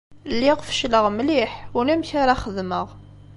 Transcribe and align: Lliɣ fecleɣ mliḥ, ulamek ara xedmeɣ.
Lliɣ 0.33 0.57
fecleɣ 0.69 1.05
mliḥ, 1.17 1.51
ulamek 1.79 2.09
ara 2.21 2.35
xedmeɣ. 2.43 2.87